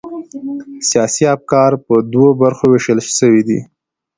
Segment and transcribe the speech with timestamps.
[0.89, 3.59] سیاسي افکار پر دوو برخو وېشل سوي دي.